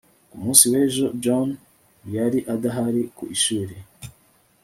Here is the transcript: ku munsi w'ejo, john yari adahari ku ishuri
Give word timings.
ku 0.29 0.35
munsi 0.43 0.63
w'ejo, 0.71 1.05
john 1.23 1.49
yari 2.15 2.39
adahari 2.53 3.01
ku 3.15 3.23
ishuri 3.35 3.75